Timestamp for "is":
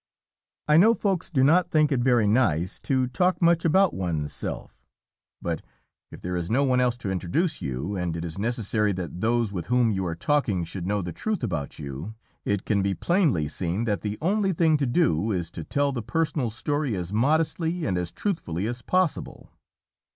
6.35-6.49, 8.25-8.39, 15.31-15.51